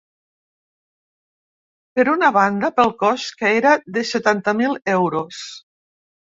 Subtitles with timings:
[1.99, 5.47] Per una banda, pel cost, que era de setanta mil euros.